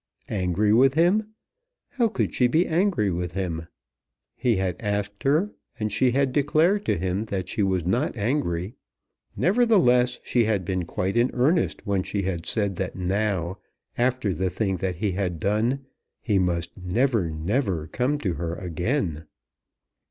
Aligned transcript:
Angry 0.29 0.73
with 0.73 0.95
him! 0.95 1.27
How 1.89 2.07
could 2.07 2.33
she 2.33 2.47
be 2.47 2.65
angry 2.65 3.11
with 3.11 3.33
him? 3.33 3.67
He 4.35 4.55
had 4.55 4.77
asked 4.79 5.21
her, 5.21 5.51
and 5.79 5.91
she 5.91 6.09
had 6.09 6.33
declared 6.33 6.85
to 6.87 6.97
him 6.97 7.25
that 7.25 7.47
she 7.47 7.61
was 7.61 7.85
not 7.85 8.17
angry. 8.17 8.73
Nevertheless 9.35 10.17
she 10.23 10.45
had 10.45 10.65
been 10.65 10.85
quite 10.85 11.15
in 11.15 11.29
earnest 11.35 11.85
when 11.85 12.01
she 12.01 12.23
had 12.23 12.47
said 12.47 12.77
that 12.77 12.95
now, 12.95 13.59
after 13.95 14.33
the 14.33 14.49
thing 14.49 14.77
that 14.77 14.95
he 14.95 15.11
had 15.11 15.39
done, 15.39 15.85
he 16.19 16.39
must 16.39 16.75
"never, 16.75 17.29
never 17.29 17.85
come 17.85 18.17
to 18.21 18.33
her 18.33 18.55
again." 18.55 19.27